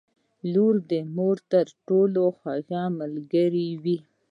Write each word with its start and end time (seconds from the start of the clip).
•لور 0.53 0.75
د 0.91 0.93
مور 1.15 1.37
تر 1.51 1.65
ټولو 1.87 2.21
خوږه 2.37 2.83
ملګرې 2.99 3.67
وي. 3.83 3.97